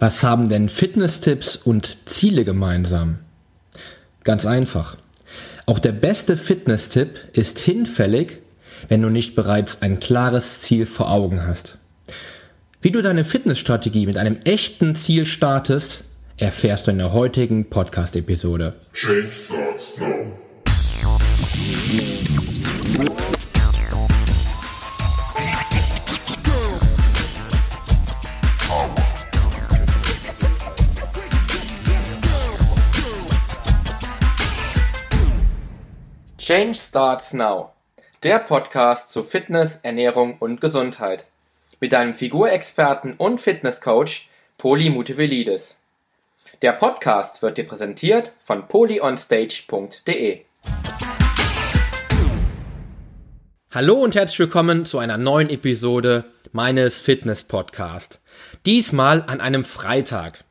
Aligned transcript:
Was 0.00 0.24
haben 0.24 0.48
denn 0.48 0.70
Fitness-Tipps 0.70 1.56
und 1.56 2.08
Ziele 2.08 2.46
gemeinsam? 2.46 3.18
Ganz 4.24 4.46
einfach. 4.46 4.96
Auch 5.66 5.78
der 5.78 5.92
beste 5.92 6.38
Fitness-Tipp 6.38 7.18
ist 7.34 7.58
hinfällig, 7.58 8.38
wenn 8.88 9.02
du 9.02 9.10
nicht 9.10 9.34
bereits 9.34 9.82
ein 9.82 10.00
klares 10.00 10.62
Ziel 10.62 10.86
vor 10.86 11.10
Augen 11.10 11.46
hast. 11.46 11.76
Wie 12.80 12.90
du 12.90 13.02
deine 13.02 13.26
Fitnessstrategie 13.26 14.06
mit 14.06 14.16
einem 14.16 14.38
echten 14.44 14.96
Ziel 14.96 15.26
startest, 15.26 16.04
erfährst 16.38 16.86
du 16.86 16.92
in 16.92 16.98
der 16.98 17.12
heutigen 17.12 17.68
Podcast-Episode. 17.68 18.76
Change 18.94 19.30
starts 19.30 19.98
now. 19.98 20.32
Change 36.50 36.76
Starts 36.76 37.32
Now, 37.32 37.74
der 38.24 38.40
Podcast 38.40 39.12
zu 39.12 39.22
Fitness, 39.22 39.78
Ernährung 39.84 40.36
und 40.40 40.60
Gesundheit. 40.60 41.28
Mit 41.78 41.92
deinem 41.92 42.12
Figurexperten 42.12 43.14
und 43.14 43.38
Fitnesscoach 43.38 44.26
Poli 44.58 44.90
Mutevelidis. 44.90 45.78
Der 46.60 46.72
Podcast 46.72 47.40
wird 47.42 47.56
dir 47.56 47.66
präsentiert 47.66 48.34
von 48.40 48.66
polyonstage.de. 48.66 50.40
Hallo 53.70 53.94
und 53.94 54.16
herzlich 54.16 54.40
willkommen 54.40 54.84
zu 54.84 54.98
einer 54.98 55.18
neuen 55.18 55.50
Episode 55.50 56.24
meines 56.50 56.98
Fitness 56.98 57.44
Podcast. 57.44 58.20
Diesmal 58.66 59.22
an 59.28 59.40
einem 59.40 59.62
Freitag. 59.62 60.42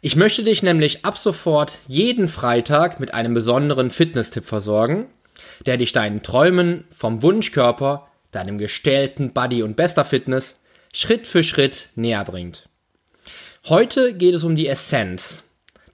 Ich 0.00 0.16
möchte 0.16 0.42
dich 0.42 0.62
nämlich 0.62 1.04
ab 1.04 1.18
sofort 1.18 1.80
jeden 1.86 2.28
Freitag 2.28 2.98
mit 2.98 3.12
einem 3.12 3.34
besonderen 3.34 3.90
Fitness-Tipp 3.90 4.46
versorgen 4.46 5.08
der 5.66 5.76
dich 5.76 5.92
deinen 5.92 6.22
Träumen 6.22 6.84
vom 6.90 7.22
Wunschkörper, 7.22 8.08
deinem 8.30 8.58
gestellten 8.58 9.32
Body 9.32 9.62
und 9.62 9.76
bester 9.76 10.04
Fitness 10.04 10.58
Schritt 10.92 11.26
für 11.26 11.42
Schritt 11.42 11.90
näher 11.94 12.24
bringt. 12.24 12.68
Heute 13.68 14.14
geht 14.14 14.34
es 14.34 14.44
um 14.44 14.56
die 14.56 14.68
Essenz, 14.68 15.42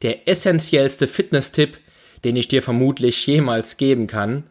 der 0.03 0.29
essentiellste 0.29 1.09
Fitness-Tipp, 1.09 1.79
den 2.25 2.37
ich 2.37 2.49
dir 2.49 2.63
vermutlich 2.63 3.27
jemals 3.27 3.77
geben 3.77 4.07
kann, 4.07 4.45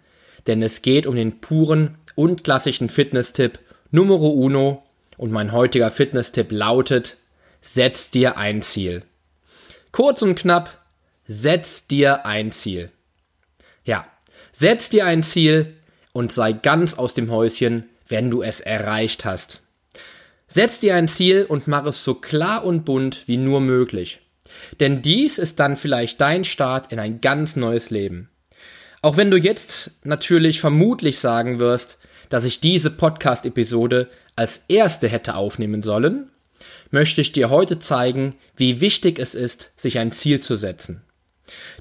denn 0.47 0.61
es 0.61 0.81
geht 0.81 1.08
um 1.08 1.16
den 1.16 1.39
puren 1.39 1.97
und 2.16 2.44
klassischen 2.44 2.89
Fitness-Tipp 2.89 3.59
Numero 3.91 4.30
Uno 4.30 4.84
und 5.17 5.31
mein 5.31 5.52
heutiger 5.52 5.91
Fitness-Tipp 5.91 6.52
lautet, 6.52 7.17
setz 7.61 8.09
dir 8.09 8.38
ein 8.38 8.61
Ziel. 8.61 9.03
Kurz 9.91 10.22
und 10.22 10.36
knapp, 10.36 10.84
setz 11.28 11.88
dir 11.88 12.25
ein 12.25 12.52
Ziel. 12.52 12.91
Ja, 13.86 14.08
Setz 14.54 14.90
dir 14.90 15.06
ein 15.06 15.23
Ziel 15.23 15.73
und 16.14 16.32
sei 16.32 16.54
ganz 16.54 16.94
aus 16.94 17.16
dem 17.16 17.32
Häuschen, 17.32 17.90
wenn 18.08 18.30
du 18.30 18.44
es 18.44 18.62
erreicht 18.62 19.26
hast. 19.26 19.62
Setz 20.48 20.80
dir 20.80 20.96
ein 20.96 21.08
Ziel 21.08 21.46
und 21.50 21.68
mach 21.68 21.86
es 21.86 22.04
so 22.04 22.14
klar 22.14 22.64
und 22.64 22.86
bunt 22.86 23.24
wie 23.26 23.38
nur 23.38 23.59
möglich. 23.59 24.22
Denn 24.80 25.02
dies 25.02 25.40
ist 25.40 25.59
dann 25.59 25.76
vielleicht 25.76 26.22
dein 26.22 26.44
Start 26.44 26.92
in 26.92 27.00
ein 27.00 27.22
ganz 27.22 27.56
neues 27.56 27.90
Leben. 27.90 28.30
Auch 29.02 29.18
wenn 29.18 29.31
du 29.31 29.38
jetzt 29.38 29.92
natürlich 30.04 30.62
vermutlich 30.62 31.18
sagen 31.18 31.59
wirst, 31.59 31.98
dass 32.30 32.46
ich 32.46 32.59
diese 32.59 32.92
Podcast-Episode 32.92 34.08
als 34.36 34.62
erste 34.68 35.08
hätte 35.08 35.36
aufnehmen 35.36 35.81
sollen, 35.81 36.30
möchte 36.92 37.22
ich 37.22 37.31
dir 37.31 37.50
heute 37.50 37.80
zeigen, 37.80 38.36
wie 38.56 38.80
wichtig 38.80 39.18
es 39.18 39.34
ist, 39.34 39.74
sich 39.76 39.98
ein 39.98 40.12
Ziel 40.12 40.40
zu 40.40 40.56
setzen. 40.56 41.02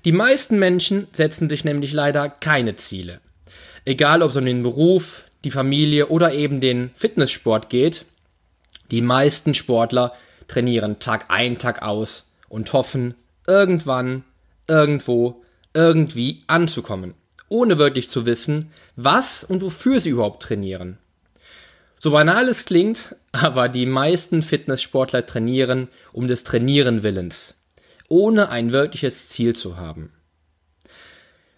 Die 0.05 0.13
meisten 0.13 0.59
Menschen 0.59 1.07
setzen 1.13 1.49
sich 1.49 1.65
nämlich 1.65 1.93
leider 1.93 2.29
keine 2.29 2.77
Ziele. 2.77 3.21
Egal 3.85 4.23
ob 4.23 4.31
es 4.31 4.37
um 4.37 4.45
den 4.45 4.63
Beruf, 4.63 5.25
die 5.45 5.51
Familie 5.51 6.09
oder 6.09 6.33
eben 6.33 6.61
den 6.61 6.91
Fitnesssport 6.95 7.71
geht, 7.71 8.05
die 8.91 9.03
meisten 9.03 9.55
Sportler 9.55 10.13
trainieren 10.49 10.99
Tag 10.99 11.27
ein, 11.29 11.59
Tag 11.59 11.83
aus 11.83 12.25
und 12.49 12.73
hoffen, 12.73 13.15
irgendwann, 13.47 14.25
irgendwo, 14.69 15.43
irgendwie 15.75 16.43
anzukommen, 16.47 17.15
ohne 17.49 17.79
wirklich 17.79 18.09
zu 18.09 18.27
wissen, 18.27 18.71
was 18.97 19.45
und 19.45 19.63
wofür 19.63 20.01
sie 20.01 20.11
überhaupt 20.11 20.43
trainieren. 20.43 20.99
So 21.99 22.11
banal 22.11 22.49
es 22.49 22.65
klingt, 22.65 23.17
aber 23.33 23.69
die 23.69 23.87
meisten 23.87 24.43
Fitnesssportler 24.43 25.27
trainieren 25.27 25.89
um 26.13 26.29
des 26.29 26.45
Trainieren 26.45 27.03
Willens 27.03 27.55
ohne 28.13 28.51
ein 28.51 28.73
wirkliches 28.73 29.31
Ziel 29.31 29.57
zu 29.57 29.79
haben. 29.79 30.13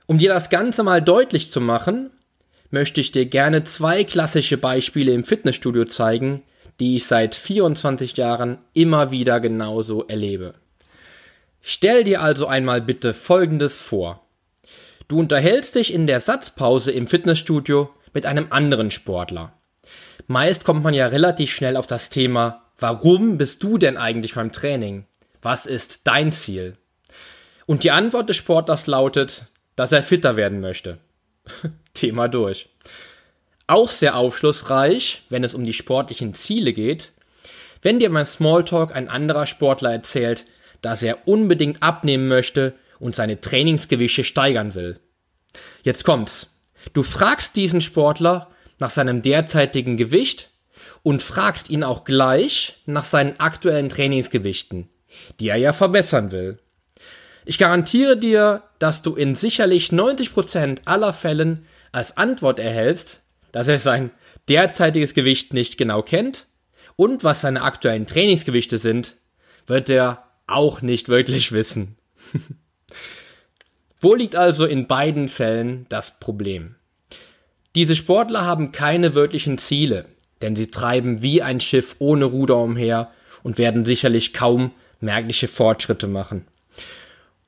Um 0.06 0.18
dir 0.18 0.32
das 0.32 0.50
Ganze 0.50 0.84
mal 0.84 1.02
deutlich 1.02 1.50
zu 1.50 1.60
machen, 1.60 2.10
möchte 2.70 3.00
ich 3.00 3.10
dir 3.10 3.26
gerne 3.26 3.64
zwei 3.64 4.04
klassische 4.04 4.56
Beispiele 4.56 5.12
im 5.12 5.24
Fitnessstudio 5.24 5.84
zeigen, 5.86 6.44
die 6.78 6.94
ich 6.94 7.06
seit 7.06 7.34
24 7.34 8.16
Jahren 8.16 8.58
immer 8.72 9.10
wieder 9.10 9.40
genauso 9.40 10.06
erlebe. 10.06 10.54
Stell 11.60 12.04
dir 12.04 12.22
also 12.22 12.46
einmal 12.46 12.80
bitte 12.80 13.14
Folgendes 13.14 13.76
vor. 13.76 14.24
Du 15.08 15.18
unterhältst 15.18 15.74
dich 15.74 15.92
in 15.92 16.06
der 16.06 16.20
Satzpause 16.20 16.92
im 16.92 17.08
Fitnessstudio 17.08 17.90
mit 18.12 18.26
einem 18.26 18.46
anderen 18.50 18.92
Sportler. 18.92 19.54
Meist 20.28 20.64
kommt 20.64 20.84
man 20.84 20.94
ja 20.94 21.08
relativ 21.08 21.52
schnell 21.52 21.76
auf 21.76 21.88
das 21.88 22.10
Thema, 22.10 22.62
warum 22.78 23.38
bist 23.38 23.60
du 23.64 23.76
denn 23.76 23.96
eigentlich 23.96 24.34
beim 24.34 24.52
Training? 24.52 25.06
Was 25.44 25.66
ist 25.66 26.06
dein 26.06 26.32
Ziel? 26.32 26.78
Und 27.66 27.84
die 27.84 27.90
Antwort 27.90 28.30
des 28.30 28.36
Sportlers 28.38 28.86
lautet, 28.86 29.42
dass 29.76 29.92
er 29.92 30.02
fitter 30.02 30.36
werden 30.36 30.62
möchte. 30.62 30.96
Thema 31.92 32.28
durch. 32.28 32.70
Auch 33.66 33.90
sehr 33.90 34.16
aufschlussreich, 34.16 35.22
wenn 35.28 35.44
es 35.44 35.52
um 35.52 35.62
die 35.62 35.74
sportlichen 35.74 36.32
Ziele 36.32 36.72
geht, 36.72 37.12
wenn 37.82 37.98
dir 37.98 38.10
beim 38.10 38.24
Smalltalk 38.24 38.96
ein 38.96 39.10
anderer 39.10 39.46
Sportler 39.46 39.92
erzählt, 39.92 40.46
dass 40.80 41.02
er 41.02 41.28
unbedingt 41.28 41.82
abnehmen 41.82 42.26
möchte 42.26 42.72
und 42.98 43.14
seine 43.14 43.38
Trainingsgewichte 43.38 44.24
steigern 44.24 44.74
will. 44.74 44.98
Jetzt 45.82 46.04
kommt's. 46.04 46.46
Du 46.94 47.02
fragst 47.02 47.54
diesen 47.54 47.82
Sportler 47.82 48.50
nach 48.78 48.90
seinem 48.90 49.20
derzeitigen 49.20 49.98
Gewicht 49.98 50.48
und 51.02 51.22
fragst 51.22 51.68
ihn 51.68 51.84
auch 51.84 52.04
gleich 52.04 52.80
nach 52.86 53.04
seinen 53.04 53.38
aktuellen 53.40 53.90
Trainingsgewichten 53.90 54.88
die 55.40 55.48
er 55.48 55.56
ja 55.56 55.72
verbessern 55.72 56.32
will. 56.32 56.58
Ich 57.44 57.58
garantiere 57.58 58.16
dir, 58.16 58.62
dass 58.78 59.02
du 59.02 59.14
in 59.14 59.34
sicherlich 59.34 59.90
90% 59.90 60.80
aller 60.86 61.12
Fällen 61.12 61.66
als 61.92 62.16
Antwort 62.16 62.58
erhältst, 62.58 63.20
dass 63.52 63.68
er 63.68 63.78
sein 63.78 64.10
derzeitiges 64.48 65.14
Gewicht 65.14 65.52
nicht 65.52 65.78
genau 65.78 66.02
kennt 66.02 66.46
und 66.96 67.24
was 67.24 67.40
seine 67.40 67.62
aktuellen 67.62 68.06
Trainingsgewichte 68.06 68.78
sind, 68.78 69.14
wird 69.66 69.88
er 69.90 70.24
auch 70.46 70.82
nicht 70.82 71.08
wirklich 71.08 71.52
wissen. 71.52 71.96
Wo 74.00 74.14
liegt 74.14 74.36
also 74.36 74.66
in 74.66 74.86
beiden 74.86 75.28
Fällen 75.28 75.86
das 75.88 76.18
Problem? 76.20 76.74
Diese 77.74 77.96
Sportler 77.96 78.44
haben 78.44 78.70
keine 78.70 79.14
wirklichen 79.14 79.58
Ziele, 79.58 80.06
denn 80.42 80.54
sie 80.56 80.70
treiben 80.70 81.22
wie 81.22 81.42
ein 81.42 81.60
Schiff 81.60 81.96
ohne 81.98 82.26
Ruder 82.26 82.58
umher 82.58 83.10
und 83.42 83.58
werden 83.58 83.84
sicherlich 83.84 84.32
kaum 84.32 84.72
merkliche 85.04 85.48
Fortschritte 85.48 86.06
machen. 86.06 86.46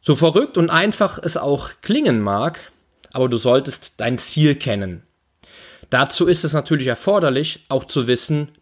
So 0.02 0.14
verrückt 0.14 0.56
und 0.56 0.70
einfach 0.70 1.18
es 1.18 1.36
auch 1.36 1.70
klingen 1.82 2.20
mag, 2.20 2.70
aber 3.12 3.28
du 3.28 3.38
solltest 3.38 3.94
dein 3.96 4.18
Ziel 4.18 4.54
kennen. 4.54 5.02
Dazu 5.90 6.26
ist 6.26 6.44
es 6.44 6.52
natürlich 6.52 6.86
erforderlich, 6.86 7.64
auch 7.68 7.84
zu 7.84 8.06
wissen, 8.06 8.52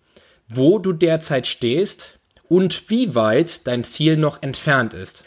wo 0.49 0.79
du 0.79 0.93
derzeit 0.93 1.47
stehst 1.47 2.19
und 2.49 2.91
wie 2.91 3.15
weit 3.15 3.67
dein 3.67 3.85
Ziel 3.85 4.17
noch 4.17 4.43
entfernt 4.43 4.95
ist. 4.95 5.25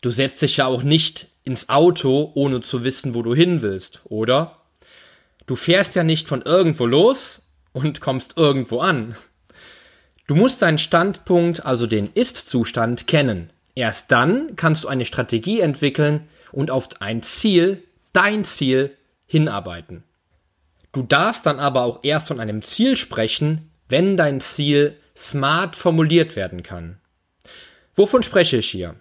Du 0.00 0.10
setzt 0.10 0.42
dich 0.42 0.58
ja 0.58 0.66
auch 0.66 0.82
nicht 0.82 1.28
ins 1.44 1.68
Auto, 1.68 2.32
ohne 2.34 2.60
zu 2.60 2.84
wissen, 2.84 3.14
wo 3.14 3.22
du 3.22 3.34
hin 3.34 3.62
willst, 3.62 4.00
oder? 4.04 4.58
Du 5.46 5.56
fährst 5.56 5.94
ja 5.96 6.04
nicht 6.04 6.28
von 6.28 6.42
irgendwo 6.42 6.86
los 6.86 7.40
und 7.72 8.00
kommst 8.00 8.36
irgendwo 8.36 8.80
an. 8.80 9.16
Du 10.26 10.34
musst 10.34 10.62
deinen 10.62 10.78
Standpunkt, 10.78 11.66
also 11.66 11.86
den 11.86 12.12
Ist-Zustand, 12.12 13.06
kennen. 13.06 13.50
Erst 13.74 14.12
dann 14.12 14.54
kannst 14.56 14.84
du 14.84 14.88
eine 14.88 15.04
Strategie 15.04 15.60
entwickeln 15.60 16.28
und 16.52 16.70
auf 16.70 16.88
ein 17.00 17.22
Ziel, 17.22 17.82
dein 18.12 18.44
Ziel, 18.44 18.96
hinarbeiten. 19.26 20.04
Du 20.92 21.02
darfst 21.02 21.46
dann 21.46 21.58
aber 21.58 21.84
auch 21.84 22.00
erst 22.02 22.28
von 22.28 22.38
einem 22.38 22.62
Ziel 22.62 22.96
sprechen, 22.96 23.70
wenn 23.88 24.16
dein 24.16 24.40
Ziel 24.40 24.96
smart 25.16 25.74
formuliert 25.74 26.36
werden 26.36 26.62
kann. 26.62 26.98
Wovon 27.94 28.22
spreche 28.22 28.58
ich 28.58 28.68
hier? 28.68 28.96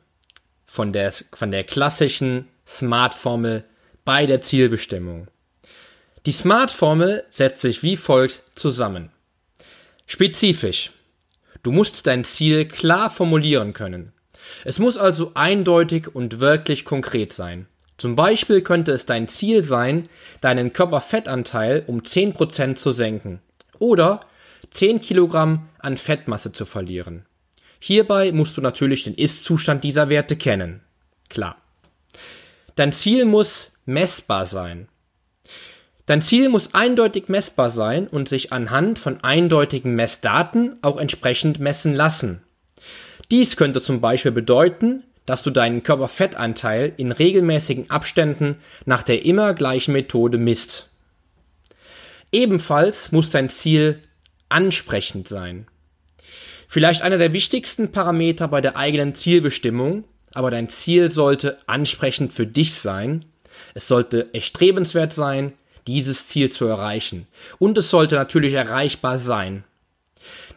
Von 0.65 0.93
der, 0.93 1.13
von 1.33 1.51
der 1.51 1.65
klassischen 1.65 2.47
Smart-Formel 2.65 3.65
bei 4.05 4.25
der 4.25 4.41
Zielbestimmung. 4.41 5.27
Die 6.25 6.31
Smart-Formel 6.31 7.25
setzt 7.29 7.61
sich 7.61 7.83
wie 7.83 7.97
folgt 7.97 8.41
zusammen. 8.55 9.11
Spezifisch. 10.05 10.91
Du 11.63 11.71
musst 11.71 12.07
dein 12.07 12.23
Ziel 12.23 12.65
klar 12.65 13.09
formulieren 13.09 13.73
können. 13.73 14.13
Es 14.65 14.79
muss 14.79 14.97
also 14.97 15.31
eindeutig 15.35 16.13
und 16.13 16.39
wirklich 16.39 16.85
konkret 16.85 17.33
sein. 17.33 17.67
Zum 17.97 18.15
Beispiel 18.15 18.61
könnte 18.61 18.91
es 18.93 19.05
dein 19.05 19.27
Ziel 19.27 19.63
sein, 19.63 20.03
deinen 20.41 20.73
Körperfettanteil 20.73 21.83
um 21.85 21.99
10% 21.99 22.75
zu 22.75 22.91
senken 22.91 23.41
oder 23.77 24.21
10 24.71 25.01
Kilogramm 25.01 25.69
an 25.77 25.97
Fettmasse 25.97 26.51
zu 26.51 26.65
verlieren. 26.65 27.25
Hierbei 27.79 28.31
musst 28.31 28.57
du 28.57 28.61
natürlich 28.61 29.03
den 29.03 29.15
Ist-Zustand 29.15 29.83
dieser 29.83 30.09
Werte 30.09 30.35
kennen. 30.35 30.81
Klar. 31.29 31.57
Dein 32.75 32.93
Ziel 32.93 33.25
muss 33.25 33.71
messbar 33.85 34.47
sein. 34.47 34.87
Dein 36.11 36.21
Ziel 36.21 36.49
muss 36.49 36.73
eindeutig 36.73 37.29
messbar 37.29 37.69
sein 37.69 38.05
und 38.05 38.27
sich 38.27 38.51
anhand 38.51 38.99
von 38.99 39.23
eindeutigen 39.23 39.95
Messdaten 39.95 40.77
auch 40.81 40.97
entsprechend 40.97 41.61
messen 41.61 41.93
lassen. 41.93 42.41
Dies 43.31 43.55
könnte 43.55 43.79
zum 43.79 44.01
Beispiel 44.01 44.33
bedeuten, 44.33 45.03
dass 45.25 45.41
du 45.41 45.51
deinen 45.51 45.83
Körperfettanteil 45.83 46.91
in 46.97 47.13
regelmäßigen 47.13 47.89
Abständen 47.89 48.57
nach 48.85 49.03
der 49.03 49.23
immer 49.23 49.53
gleichen 49.53 49.93
Methode 49.93 50.37
misst. 50.37 50.89
Ebenfalls 52.33 53.13
muss 53.13 53.29
dein 53.29 53.47
Ziel 53.47 54.01
ansprechend 54.49 55.29
sein. 55.29 55.65
Vielleicht 56.67 57.03
einer 57.03 57.19
der 57.19 57.31
wichtigsten 57.31 57.93
Parameter 57.93 58.49
bei 58.49 58.59
der 58.59 58.75
eigenen 58.75 59.15
Zielbestimmung, 59.15 60.03
aber 60.33 60.51
dein 60.51 60.67
Ziel 60.67 61.09
sollte 61.09 61.59
ansprechend 61.67 62.33
für 62.33 62.47
dich 62.47 62.73
sein. 62.73 63.23
Es 63.75 63.87
sollte 63.87 64.27
erstrebenswert 64.33 65.13
sein, 65.13 65.53
dieses 65.87 66.27
Ziel 66.27 66.51
zu 66.51 66.65
erreichen. 66.65 67.27
Und 67.59 67.77
es 67.77 67.89
sollte 67.89 68.15
natürlich 68.15 68.53
erreichbar 68.53 69.19
sein. 69.19 69.63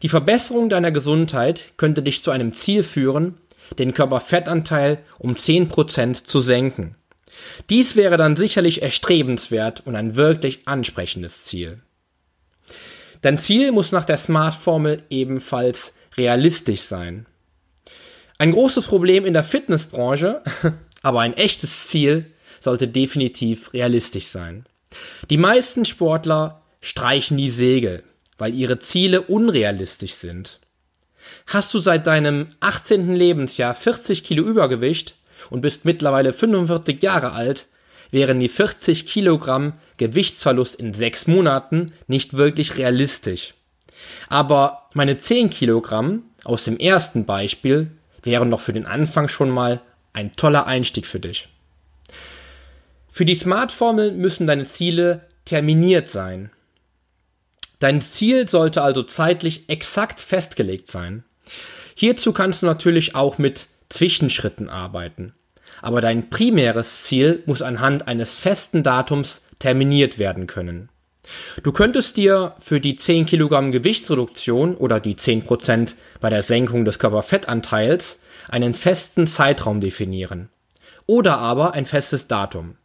Die 0.03 0.09
Verbesserung 0.09 0.69
deiner 0.69 0.93
Gesundheit 0.93 1.73
könnte 1.77 2.03
dich 2.03 2.23
zu 2.23 2.31
einem 2.31 2.53
Ziel 2.53 2.83
führen, 2.83 3.39
den 3.79 3.95
Körperfettanteil 3.95 4.99
um 5.19 5.35
10% 5.35 6.25
zu 6.25 6.41
senken. 6.41 6.97
Dies 7.71 7.97
wäre 7.97 8.17
dann 8.17 8.37
sicherlich 8.37 8.83
erstrebenswert 8.83 9.83
und 9.87 9.97
ein 9.97 10.17
wirklich 10.17 10.67
ansprechendes 10.67 11.45
Ziel. 11.45 11.81
Dein 13.23 13.39
Ziel 13.39 13.73
muss 13.73 13.91
nach 13.91 14.05
der 14.05 14.19
Smart-Formel 14.19 15.03
ebenfalls 15.09 15.95
realistisch 16.17 16.83
sein. 16.83 17.27
Ein 18.39 18.53
großes 18.53 18.85
Problem 18.85 19.25
in 19.25 19.33
der 19.33 19.45
Fitnessbranche, 19.45 20.43
aber 21.03 21.21
ein 21.21 21.37
echtes 21.37 21.89
Ziel 21.89 22.27
sollte 22.61 22.89
definitiv 22.89 23.73
realistisch 23.73 24.27
sein. 24.27 24.67
Die 25.31 25.37
meisten 25.37 25.85
Sportler 25.85 26.63
streichen 26.81 27.37
die 27.37 27.51
Segel, 27.51 28.05
weil 28.39 28.55
ihre 28.55 28.79
Ziele 28.79 29.23
unrealistisch 29.23 30.15
sind. 30.15 30.61
Hast 31.47 31.73
du 31.73 31.79
seit 31.79 32.07
deinem 32.07 32.49
18. 32.61 33.15
Lebensjahr 33.15 33.75
40 33.75 34.25
Kilo 34.25 34.45
Übergewicht 34.45 35.15
und 35.51 35.61
bist 35.61 35.85
mittlerweile 35.85 36.33
45 36.33 37.03
Jahre 37.03 37.33
alt, 37.33 37.67
wären 38.11 38.41
die 38.41 38.49
40 38.49 39.07
Kilogramm 39.07 39.75
Gewichtsverlust 39.97 40.75
in 40.77 40.93
sechs 40.93 41.27
Monaten 41.27 41.87
nicht 42.07 42.37
wirklich 42.37 42.77
realistisch. 42.77 43.55
Aber 44.29 44.89
meine 44.95 45.19
10 45.19 45.51
Kilogramm 45.51 46.25
aus 46.45 46.65
dem 46.65 46.79
ersten 46.79 47.25
Beispiel 47.25 47.91
wären 48.23 48.51
doch 48.51 48.61
für 48.61 48.73
den 48.73 48.87
Anfang 48.87 49.29
schon 49.29 49.51
mal 49.51 49.81
ein 50.13 50.33
toller 50.33 50.67
Einstieg 50.67 51.07
für 51.07 51.21
dich. 51.21 51.49
Für 53.15 53.25
die 53.25 53.37
Smart-Formel 53.37 54.11
müssen 54.11 54.49
deine 54.49 54.67
Ziele 54.67 55.21
terminiert 55.45 56.09
sein. 56.09 56.51
Dein 57.79 58.01
Ziel 58.01 58.49
sollte 58.49 58.83
also 58.83 59.05
zeitlich 59.05 59.69
exakt 59.69 60.19
festgelegt 60.19 60.91
sein. 60.91 61.23
Hierzu 61.95 62.33
kannst 62.33 62.63
du 62.63 62.67
natürlich 62.67 63.15
auch 63.15 63.39
mit 63.39 63.69
Zwischenschritten 63.89 64.69
arbeiten. 64.69 65.33
Aber 65.81 66.01
dein 66.01 66.29
primäres 66.29 67.05
Ziel 67.05 67.45
muss 67.47 67.63
anhand 67.63 68.09
eines 68.09 68.37
festen 68.41 68.83
Datums 68.83 69.43
terminiert 69.61 70.19
werden 70.19 70.49
können. 70.49 70.89
Du 71.63 71.71
könntest 71.71 72.17
dir 72.17 72.57
für 72.59 72.81
die 72.81 72.97
10 72.97 73.27
Kilogramm 73.27 73.71
Gewichtsreduktion 73.71 74.75
oder 74.75 74.99
die 74.99 75.15
10% 75.15 75.95
bei 76.21 76.31
der 76.31 76.43
Senkung 76.43 76.85
des 76.85 76.99
Körperfettanteils 76.99 78.19
einen 78.49 78.75
festen 78.75 79.29
Zeitraum 79.29 79.81
definieren. 79.81 80.49
Oder 81.07 81.39
aber 81.39 81.75
ein 81.75 81.87
festes 81.87 82.27
Datum. 82.27 82.77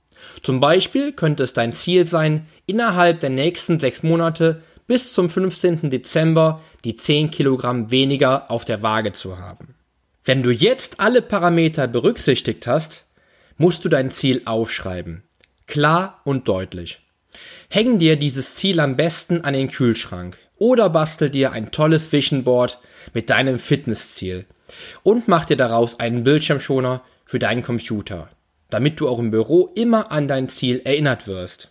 Zum 0.42 0.60
Beispiel 0.60 1.14
könnte 1.14 1.44
es 1.44 1.54
dein 1.54 1.74
Ziel 1.74 2.08
sein, 2.08 2.48
innerhalb 2.66 3.20
der 3.20 3.30
nächsten 3.30 3.80
sechs 3.80 4.04
Monate 4.04 4.62
bis 4.88 5.14
zum 5.14 5.30
15. 5.30 5.90
Dezember 5.90 6.62
die 6.84 6.96
10 6.96 7.32
Kilogramm 7.32 7.92
weniger 7.92 8.50
auf 8.50 8.66
der 8.66 8.82
Waage 8.82 9.14
zu 9.14 9.38
haben. 9.38 9.76
Wenn 10.24 10.44
du 10.44 10.52
jetzt 10.52 11.00
alle 11.00 11.22
Parameter 11.22 11.88
berücksichtigt 11.88 12.68
hast, 12.68 13.06
musst 13.58 13.86
du 13.86 13.90
dein 13.90 14.12
Ziel 14.12 14.42
aufschreiben. 14.46 15.24
Klar 15.68 16.22
und 16.24 16.48
deutlich. 16.48 17.02
Häng 17.70 18.00
dir 18.00 18.16
dieses 18.16 18.56
Ziel 18.56 18.80
am 18.80 18.96
besten 18.96 19.42
an 19.42 19.54
den 19.54 19.70
Kühlschrank 19.70 20.38
oder 20.58 20.90
bastel 20.90 21.30
dir 21.30 21.52
ein 21.52 21.72
tolles 21.72 22.12
Vision 22.12 22.44
Board 22.44 22.80
mit 23.14 23.30
deinem 23.30 23.60
Fitnessziel 23.60 24.46
und 25.04 25.28
mach 25.28 25.46
dir 25.46 25.58
daraus 25.58 26.00
einen 26.00 26.24
Bildschirmschoner 26.24 27.04
für 27.26 27.40
deinen 27.40 27.62
Computer, 27.62 28.30
damit 28.70 29.00
du 29.00 29.08
auch 29.08 29.20
im 29.20 29.32
Büro 29.32 29.72
immer 29.76 30.12
an 30.12 30.28
dein 30.28 30.50
Ziel 30.50 30.82
erinnert 30.84 31.28
wirst. 31.28 31.70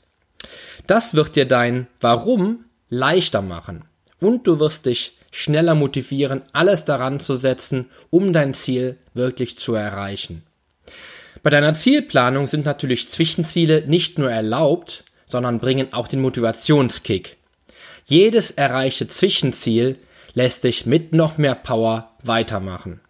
Das 0.86 1.14
wird 1.14 1.36
dir 1.36 1.46
dein 1.46 1.86
Warum 2.00 2.64
leichter 2.88 3.42
machen 3.42 3.84
und 4.20 4.46
du 4.46 4.58
wirst 4.60 4.86
dich 4.86 5.16
schneller 5.30 5.74
motivieren, 5.74 6.42
alles 6.52 6.84
daran 6.84 7.20
zu 7.20 7.36
setzen, 7.36 7.86
um 8.10 8.32
dein 8.32 8.54
Ziel 8.54 8.96
wirklich 9.14 9.58
zu 9.58 9.74
erreichen. 9.74 10.42
Bei 11.42 11.50
deiner 11.50 11.74
Zielplanung 11.74 12.46
sind 12.46 12.64
natürlich 12.64 13.08
Zwischenziele 13.08 13.84
nicht 13.86 14.18
nur 14.18 14.30
erlaubt, 14.30 15.04
sondern 15.26 15.58
bringen 15.58 15.92
auch 15.92 16.08
den 16.08 16.20
Motivationskick. 16.20 17.36
Jedes 18.06 18.50
erreichte 18.50 19.06
Zwischenziel 19.08 19.98
lässt 20.32 20.64
dich 20.64 20.86
mit 20.86 21.12
noch 21.12 21.36
mehr 21.36 21.54
Power 21.54 22.12
weitermachen. 22.22 23.00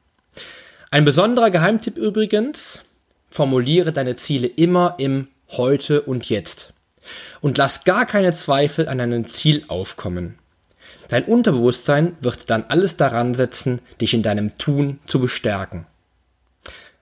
Ein 0.90 1.04
besonderer 1.04 1.50
Geheimtipp 1.50 1.96
übrigens, 1.96 2.82
formuliere 3.30 3.92
deine 3.92 4.16
Ziele 4.16 4.46
immer 4.46 4.96
im 4.98 5.28
Heute 5.50 6.02
und 6.02 6.28
Jetzt. 6.28 6.72
Und 7.40 7.56
lass 7.58 7.84
gar 7.84 8.04
keine 8.06 8.32
Zweifel 8.32 8.88
an 8.88 8.98
deinem 8.98 9.26
Ziel 9.26 9.64
aufkommen. 9.68 10.38
Dein 11.08 11.24
Unterbewusstsein 11.24 12.16
wird 12.20 12.50
dann 12.50 12.64
alles 12.68 12.96
daran 12.96 13.34
setzen, 13.34 13.80
dich 14.00 14.12
in 14.12 14.22
deinem 14.22 14.58
Tun 14.58 15.00
zu 15.06 15.20
bestärken. 15.20 15.86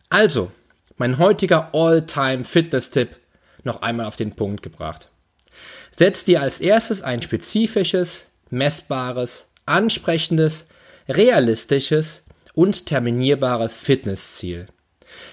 Also, 0.08 0.52
mein 0.96 1.18
heutiger 1.18 1.74
All-Time-Fitness-Tipp 1.74 3.16
noch 3.64 3.82
einmal 3.82 4.06
auf 4.06 4.16
den 4.16 4.34
Punkt 4.34 4.62
gebracht. 4.62 5.08
Setz 5.98 6.24
dir 6.24 6.40
als 6.40 6.60
erstes 6.60 7.02
ein 7.02 7.20
spezifisches, 7.20 8.26
messbares, 8.50 9.46
ansprechendes, 9.66 10.66
realistisches 11.08 12.22
und 12.54 12.86
terminierbares 12.86 13.80
Fitnessziel. 13.80 14.68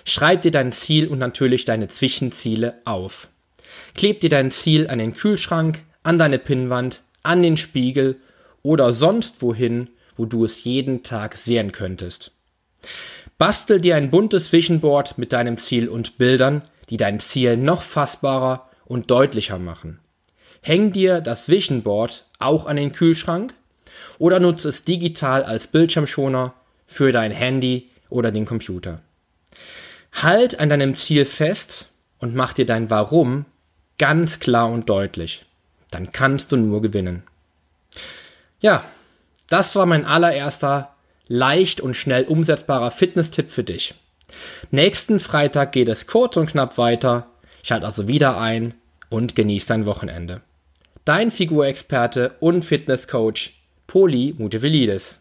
Schreib 0.06 0.42
dir 0.42 0.52
dein 0.52 0.72
Ziel 0.72 1.08
und 1.08 1.20
natürlich 1.20 1.66
deine 1.66 1.88
Zwischenziele 1.88 2.76
auf. 2.86 3.28
Kleb 3.96 4.20
dir 4.22 4.30
dein 4.30 4.52
Ziel 4.52 4.90
an 4.90 5.00
den 5.00 5.14
Kühlschrank, 5.14 5.84
an 6.04 6.18
deine 6.18 6.40
Pinnwand, 6.40 7.04
an 7.24 7.42
den 7.42 7.58
Spiegel 7.58 8.18
oder 8.62 8.94
sonst 8.94 9.42
wohin, 9.42 9.90
wo 10.16 10.26
du 10.26 10.46
es 10.46 10.64
jeden 10.64 11.04
Tag 11.04 11.38
sehen 11.38 11.72
könntest. 11.72 12.32
Bastel 13.38 13.80
dir 13.80 13.96
ein 13.96 14.12
buntes 14.12 14.52
Vision 14.52 14.80
Board 14.80 15.18
mit 15.18 15.34
deinem 15.34 15.58
Ziel 15.58 15.90
und 15.90 16.18
Bildern, 16.18 16.62
die 16.90 16.98
dein 16.98 17.20
Ziel 17.20 17.58
noch 17.58 17.82
fassbarer 17.82 18.70
und 18.86 19.10
deutlicher 19.10 19.58
machen. 19.58 20.00
Häng 20.62 20.92
dir 20.92 21.20
das 21.20 21.50
Vision 21.50 21.82
Board 21.82 22.26
auch 22.40 22.66
an 22.66 22.78
den 22.78 22.92
Kühlschrank 22.92 23.54
oder 24.18 24.40
nutze 24.40 24.70
es 24.70 24.84
digital 24.84 25.44
als 25.44 25.68
Bildschirmschoner 25.68 26.54
für 26.86 27.12
dein 27.12 27.32
Handy 27.32 27.90
oder 28.10 28.32
den 28.32 28.46
Computer. 28.46 29.02
Halt 30.14 30.60
an 30.60 30.70
deinem 30.70 30.96
Ziel 30.96 31.26
fest 31.26 31.90
und 32.20 32.36
mach 32.36 32.54
dir 32.54 32.66
dein 32.66 32.90
Warum 32.90 33.46
ganz 33.98 34.40
klar 34.40 34.70
und 34.70 34.90
deutlich. 34.90 35.46
Dann 35.92 36.12
kannst 36.12 36.52
du 36.52 36.58
nur 36.58 36.82
gewinnen. 36.82 37.24
Ja, 38.60 38.84
das 39.50 39.76
war 39.76 39.86
mein 39.86 40.06
allererster 40.06 40.96
leicht 41.28 41.82
und 41.82 41.96
schnell 41.96 42.26
umsetzbarer 42.26 42.92
Fitness-Tipp 42.92 43.52
für 43.52 43.64
dich. 43.64 43.96
Nächsten 44.72 45.20
Freitag 45.20 45.72
geht 45.72 45.90
es 45.90 46.08
kurz 46.08 46.38
und 46.38 46.48
knapp 46.48 46.78
weiter. 46.78 47.28
Schalt 47.62 47.84
also 47.84 48.08
wieder 48.08 48.38
ein 48.38 48.74
und 49.10 49.36
genieß 49.36 49.66
dein 49.66 49.86
Wochenende. 49.86 50.42
Dein 51.06 51.32
Figurexperte 51.32 52.36
und 52.40 52.64
Fitnesscoach 52.64 53.52
Poli 53.88 54.34
Mutevelidis. 54.38 55.20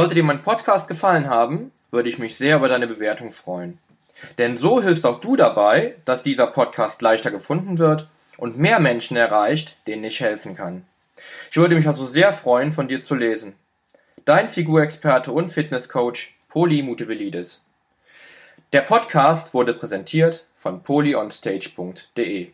Sollte 0.00 0.14
dir 0.14 0.24
mein 0.24 0.40
Podcast 0.40 0.88
gefallen 0.88 1.28
haben, 1.28 1.72
würde 1.90 2.08
ich 2.08 2.18
mich 2.18 2.34
sehr 2.34 2.56
über 2.56 2.70
deine 2.70 2.86
Bewertung 2.86 3.30
freuen. 3.30 3.76
Denn 4.38 4.56
so 4.56 4.82
hilfst 4.82 5.04
auch 5.04 5.20
du 5.20 5.36
dabei, 5.36 5.94
dass 6.06 6.22
dieser 6.22 6.46
Podcast 6.46 7.02
leichter 7.02 7.30
gefunden 7.30 7.76
wird 7.76 8.08
und 8.38 8.56
mehr 8.56 8.80
Menschen 8.80 9.18
erreicht, 9.18 9.76
denen 9.86 10.04
ich 10.04 10.20
helfen 10.20 10.56
kann. 10.56 10.86
Ich 11.50 11.58
würde 11.58 11.74
mich 11.74 11.86
also 11.86 12.06
sehr 12.06 12.32
freuen, 12.32 12.72
von 12.72 12.88
dir 12.88 13.02
zu 13.02 13.14
lesen. 13.14 13.52
Dein 14.24 14.48
Figurexperte 14.48 15.32
und 15.32 15.50
Fitnesscoach 15.50 16.30
Poli 16.48 16.82
Mutevelidis. 16.82 17.60
Der 18.72 18.80
Podcast 18.80 19.52
wurde 19.52 19.74
präsentiert 19.74 20.46
von 20.54 20.82
polyonstage.de. 20.82 22.52